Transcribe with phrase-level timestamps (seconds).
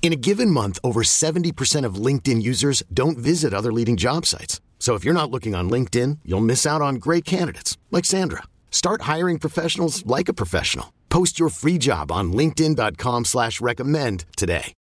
[0.00, 4.62] In a given month, over 70% of LinkedIn users don't visit other leading job sites.
[4.78, 8.44] So if you're not looking on LinkedIn, you'll miss out on great candidates like Sandra.
[8.70, 10.94] Start hiring professionals like a professional.
[11.10, 14.72] Post your free job on LinkedIn.com slash recommend today.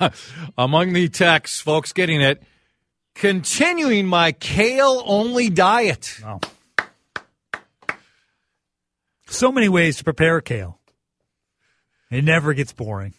[0.58, 2.42] Among the texts, folks getting it,
[3.14, 6.18] continuing my kale only diet.
[6.22, 6.40] Wow.
[9.26, 10.78] So many ways to prepare kale.
[12.10, 13.14] It never gets boring.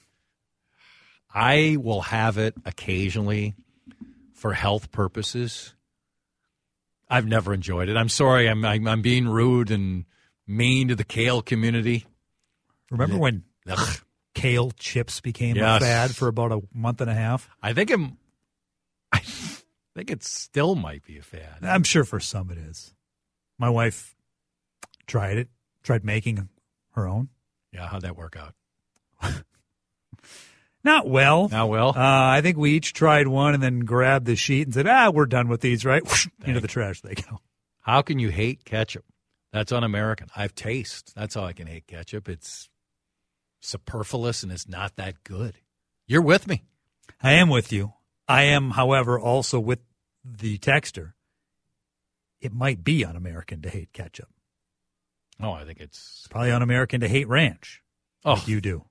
[1.34, 3.56] I will have it occasionally
[4.34, 5.74] for health purposes.
[7.10, 7.98] I've never enjoyed it.
[7.98, 8.48] I'm sorry.
[8.48, 10.06] I'm I'm, I'm being rude and
[10.48, 12.06] mean to the kale community.
[12.92, 13.98] Remember when Ugh.
[14.34, 15.82] kale chips became Yes.
[15.82, 17.50] a fad for about a month and a half?
[17.62, 18.00] I think it.
[19.12, 19.20] I
[19.96, 21.60] think it still might be a fad.
[21.64, 22.94] I'm sure for some it is.
[23.60, 24.16] My wife
[25.06, 25.50] tried it,
[25.84, 26.50] tried making
[26.92, 27.30] her own.
[27.72, 28.56] Yeah, how'd that work out?
[30.84, 31.48] Not well.
[31.50, 34.74] Not well, Uh, I think we each tried one and then grabbed the sheet and
[34.74, 36.04] said, ah, we're done with these, right?
[36.46, 37.40] Into the trash they go.
[37.82, 39.06] how can you hate ketchup?
[39.54, 40.28] That's un-American.
[40.36, 41.14] I've taste.
[41.16, 42.28] That's how I can hate ketchup.
[42.28, 42.70] It's
[43.62, 45.56] superfluous and it's not that good.
[46.08, 46.64] You're with me.
[47.22, 47.94] I am with you.
[48.28, 49.80] I am, however, also with
[50.26, 51.14] the texter.
[52.42, 54.28] It might be un American to hate ketchup.
[55.42, 56.18] Oh, I think it's.
[56.20, 57.82] It's probably un American to hate ranch.
[58.26, 58.86] Oh, Like you do.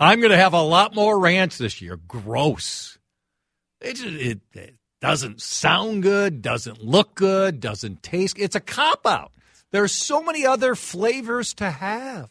[0.00, 1.96] I'm going to have a lot more ranch this year.
[2.08, 2.98] Gross.
[3.80, 8.36] It, it, it doesn't sound good, doesn't look good, doesn't taste.
[8.38, 9.32] It's a cop out.
[9.72, 12.30] There's so many other flavors to have.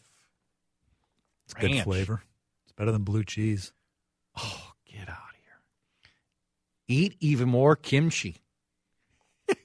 [1.46, 2.22] It's good flavor.
[2.64, 3.72] It's better than blue cheese.
[4.36, 6.06] Oh, get out of here.
[6.88, 8.42] Eat even more kimchi.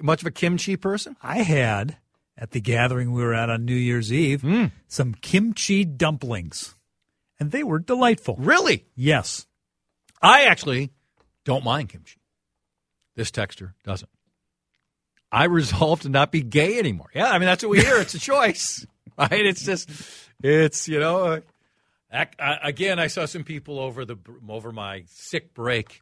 [0.00, 1.16] Much of a kimchi person?
[1.22, 1.96] I had
[2.36, 4.72] at the gathering we were at on New Year's Eve Mm.
[4.88, 6.74] some kimchi dumplings,
[7.38, 8.36] and they were delightful.
[8.38, 8.86] Really?
[8.94, 9.46] Yes.
[10.22, 10.90] I actually
[11.44, 12.20] don't mind kimchi.
[13.14, 14.10] This texture doesn't.
[15.32, 17.08] I resolved to not be gay anymore.
[17.14, 17.98] Yeah, I mean that's what we hear.
[17.98, 18.86] It's a choice,
[19.18, 19.30] right?
[19.32, 19.90] It's just,
[20.42, 21.42] it's you know.
[22.12, 24.16] Ac- uh, again, I saw some people over the
[24.48, 26.00] over my sick break.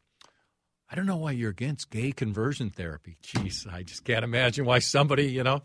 [0.91, 3.17] I don't know why you're against gay conversion therapy.
[3.23, 5.63] Jeez, I just can't imagine why somebody, you know,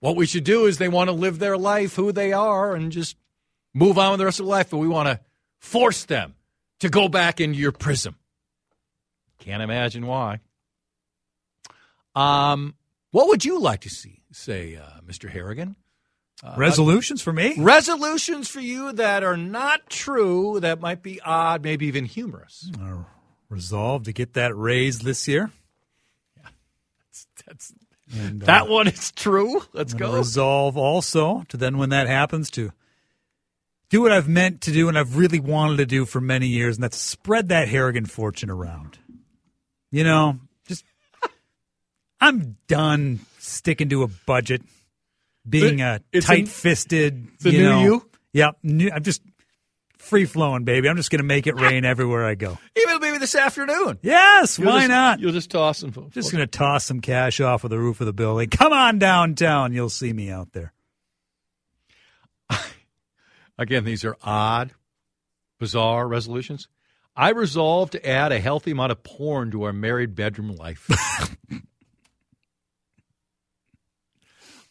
[0.00, 2.90] what we should do is they want to live their life who they are and
[2.90, 3.16] just
[3.74, 5.20] move on with the rest of their life, but we want to
[5.58, 6.34] force them
[6.80, 8.16] to go back into your prism.
[9.38, 10.40] Can't imagine why.
[12.14, 12.74] Um,
[13.10, 15.28] what would you like to see, say, uh, Mr.
[15.28, 15.76] Harrigan?
[16.56, 17.54] Resolutions for me?
[17.56, 22.70] Resolutions for you that are not true, that might be odd, maybe even humorous.
[22.80, 23.04] Uh,
[23.48, 25.50] resolved to get that raise this year.
[26.36, 26.48] Yeah,
[27.46, 27.72] That's,
[28.14, 29.62] And, uh, that one is true.
[29.72, 30.16] Let's go.
[30.16, 32.72] Resolve also to then, when that happens, to
[33.94, 36.76] do what I've meant to do and I've really wanted to do for many years,
[36.76, 38.98] and that's spread that Harrigan fortune around.
[39.92, 40.84] You know, just
[42.20, 44.62] I'm done sticking to a budget,
[45.48, 47.28] being a tight-fisted.
[47.44, 48.10] a you new know, you?
[48.32, 49.22] Yep, new, I'm just
[49.98, 50.88] free flowing, baby.
[50.88, 52.58] I'm just going to make it rain everywhere I go.
[52.76, 54.00] Even maybe this afternoon.
[54.02, 55.20] Yes, You'll why just- not?
[55.20, 55.92] You'll just toss them.
[56.10, 58.50] Just going to toss some cash off of the roof of the building.
[58.50, 59.72] Come on downtown.
[59.72, 60.72] You'll see me out there.
[63.58, 64.72] Again, these are odd,
[65.58, 66.68] bizarre resolutions.
[67.16, 70.88] I resolve to add a healthy amount of porn to our married bedroom life.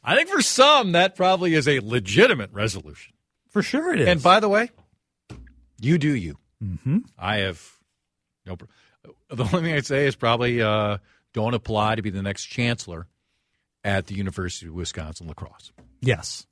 [0.04, 3.14] I think for some, that probably is a legitimate resolution.
[3.50, 4.08] For sure it is.
[4.10, 4.70] And by the way,
[5.80, 6.38] you do you.
[6.62, 7.00] mm-hmm.
[7.18, 7.62] I have
[8.46, 8.58] no.
[8.58, 8.66] pr-
[9.30, 10.98] The only thing I'd say is probably uh,
[11.34, 13.08] don't apply to be the next chancellor
[13.86, 15.72] at the University of Wisconsin La Crosse.
[16.02, 16.46] Yes.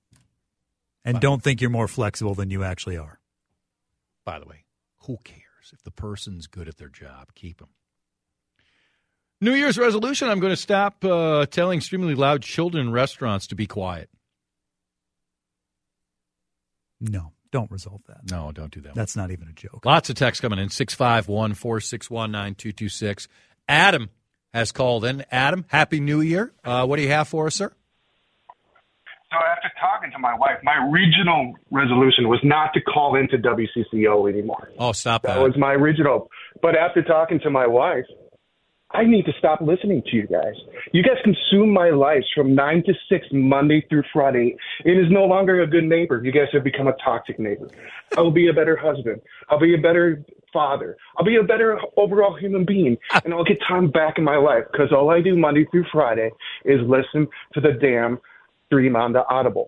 [1.04, 3.20] And don't think you're more flexible than you actually are.
[4.24, 4.66] By the way,
[5.08, 7.34] who cares if the person's good at their job?
[7.34, 7.70] Keep them.
[9.40, 13.56] New Year's resolution: I'm going to stop uh, telling extremely loud children in restaurants to
[13.56, 14.10] be quiet.
[17.00, 18.30] No, don't resolve that.
[18.30, 18.94] No, don't do that.
[18.94, 19.84] That's not even a joke.
[19.86, 23.28] Lots of texts coming in 651 461 9226.
[23.68, 24.12] Adam
[24.54, 25.26] has called in.
[25.32, 26.54] Adam, Happy New Year.
[26.64, 27.74] Uh, what do you have for us, sir?
[29.32, 34.30] So after talking to my wife, my regional resolution was not to call into WCCO
[34.30, 34.72] anymore.
[34.78, 35.36] Oh, stop that.
[35.36, 36.30] That was my original.
[36.62, 38.04] But after talking to my wife,
[38.94, 40.56] I need to stop listening to you guys.
[40.92, 44.58] You guys consume my life from 9 to 6, Monday through Friday.
[44.84, 46.22] It is no longer a good neighbor.
[46.22, 47.70] You guys have become a toxic neighbor.
[48.18, 49.22] I will be a better husband.
[49.50, 50.98] I'll be a better father.
[51.18, 52.98] I'll be a better overall human being.
[53.24, 56.32] And I'll get time back in my life because all I do Monday through Friday
[56.66, 58.20] is listen to the damn
[58.72, 59.66] stream on the Audacy.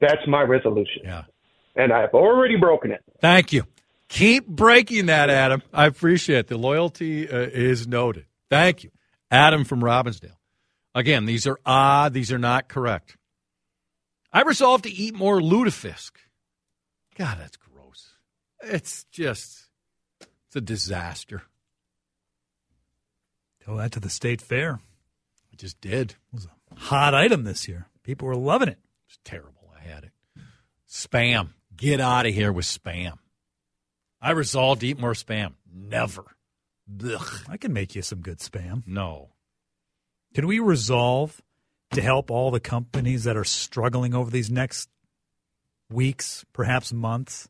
[0.00, 1.02] That's my resolution.
[1.04, 1.24] yeah.
[1.74, 3.02] And I've already broken it.
[3.20, 3.64] Thank you.
[4.08, 5.62] Keep breaking that, Adam.
[5.72, 6.46] I appreciate it.
[6.48, 8.26] The loyalty uh, is noted.
[8.50, 8.90] Thank you.
[9.30, 10.36] Adam from Robbinsdale.
[10.94, 12.12] Again, these are odd.
[12.12, 13.16] These are not correct.
[14.32, 16.10] I resolved to eat more lutefisk.
[17.16, 18.10] God, that's gross.
[18.62, 19.68] It's just,
[20.20, 21.42] it's a disaster.
[23.64, 24.80] Tell that to the state fair.
[25.52, 26.12] I just did.
[26.12, 27.88] It was a hot item this year.
[28.02, 28.78] People were loving it.
[29.08, 29.70] It's terrible.
[29.76, 30.12] I had it.
[30.88, 31.50] Spam.
[31.76, 33.18] Get out of here with spam.
[34.20, 35.54] I resolved to eat more spam.
[35.72, 36.24] Never.
[37.04, 37.40] Ugh.
[37.48, 38.82] I can make you some good spam.
[38.86, 39.30] No.
[40.34, 41.40] Can we resolve
[41.92, 44.88] to help all the companies that are struggling over these next
[45.90, 47.48] weeks, perhaps months,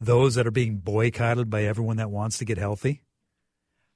[0.00, 3.02] those that are being boycotted by everyone that wants to get healthy?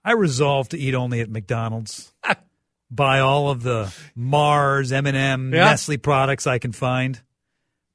[0.05, 2.13] I resolve to eat only at McDonald's.
[2.91, 5.65] Buy all of the Mars, M&M, Yeah.
[5.65, 7.21] Nestle products I can find.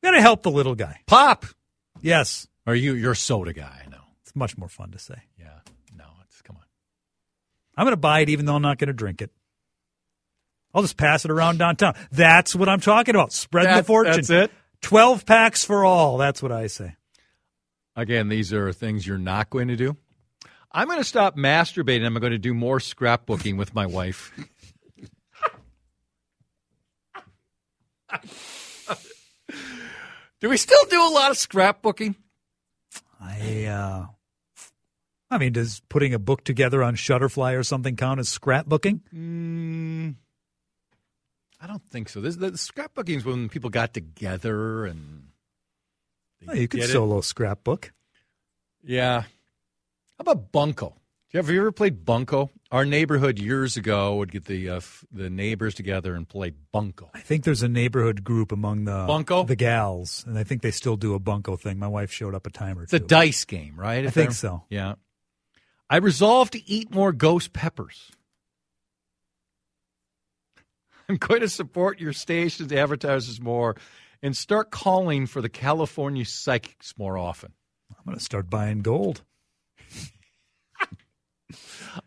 [0.03, 0.99] Got to help the little guy.
[1.07, 1.45] Pop.
[2.01, 2.93] Yes, Are you?
[2.93, 3.81] You're a soda guy.
[3.85, 4.01] I know.
[4.21, 5.15] it's much more fun to say.
[5.39, 5.59] Yeah.
[5.97, 6.05] No.
[6.23, 6.63] It's come on.
[7.75, 9.31] I'm going to buy it even though I'm not going to drink it.
[10.73, 11.95] I'll just pass it around downtown.
[12.11, 13.31] That's what I'm talking about.
[13.33, 14.13] Spreading the fortune.
[14.13, 14.51] that's it?
[14.81, 16.17] 12 packs for all.
[16.17, 16.95] That's what I say.
[17.95, 19.95] Again, these are things you're not going to do.
[20.71, 22.05] I'm going to stop masturbating.
[22.05, 24.33] I'm going to do more scrapbooking with my wife.
[30.41, 32.15] Do we still do a lot of scrapbooking?
[33.21, 34.05] I uh
[35.31, 39.01] I mean, does putting a book together on Shutterfly or something count as scrapbooking?
[39.13, 40.15] Mm,
[41.59, 42.21] I don't think so.
[42.21, 45.23] This the scrapbooking is when people got together and
[46.47, 46.93] Oh, you could did it.
[46.93, 47.91] solo scrapbook.
[48.83, 49.21] Yeah.
[49.21, 49.27] How
[50.19, 50.95] about Bunko?
[51.33, 52.51] Have you ever played Bunko?
[52.75, 57.09] Our neighborhood years ago would get the uh, f- the neighbors together and play Bunko.
[57.13, 59.45] I think there's a neighborhood group among the Bunko?
[59.45, 61.79] the gals, and I think they still do a bunko thing.
[61.79, 64.05] My wife showed up a time or It's a dice game, right?
[64.05, 64.65] I think so.
[64.69, 64.95] Yeah.
[65.89, 68.11] I resolved to eat more ghost peppers.
[71.07, 73.77] I'm going to support your station's advertisers more
[74.21, 77.53] and start calling for the California psychics more often.
[77.89, 79.23] I'm going to start buying gold.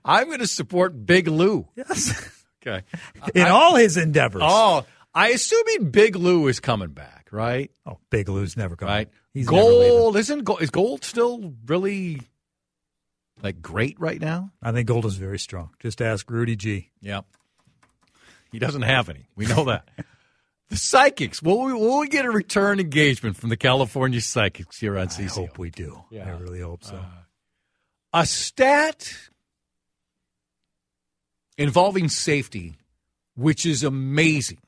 [0.05, 1.69] I'm going to support Big Lou.
[1.76, 2.35] Yes.
[2.61, 2.85] Okay.
[3.35, 4.43] In all his endeavors.
[4.44, 7.70] Oh, I assuming Big Lou is coming back, right?
[7.87, 8.94] Oh, Big Lou's never coming.
[8.94, 9.08] Right.
[9.32, 12.20] He's gold isn't gold, is gold still really
[13.43, 14.50] like great right now?
[14.62, 15.70] I think gold is very strong.
[15.79, 16.90] Just ask Rudy G.
[17.00, 17.25] Yep.
[18.50, 19.29] He doesn't have any.
[19.37, 19.88] We know that.
[20.69, 21.43] the psychics.
[21.43, 25.23] Will we, will we get a return engagement from the California psychics here on I
[25.23, 26.04] hope we do.
[26.12, 26.97] I really hope so.
[26.97, 27.04] Uh,
[28.15, 29.12] A stat
[31.59, 32.79] involving safety,
[33.37, 34.61] which is amazing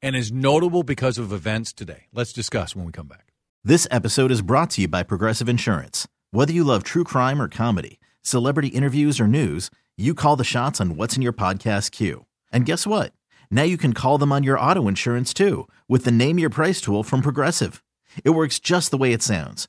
[0.00, 2.06] and is notable because of events today.
[2.14, 3.34] Let's discuss when we come back.
[3.62, 6.08] This episode is brought to you by Progressive Insurance.
[6.30, 10.80] Whether you love true crime or comedy, celebrity interviews or news, you call the shots
[10.80, 12.24] on what's in your podcast queue.
[12.54, 13.12] And guess what?
[13.50, 16.80] Now you can call them on your auto insurance too with the Name Your Price
[16.80, 17.84] tool from Progressive.
[18.24, 19.68] It works just the way it sounds.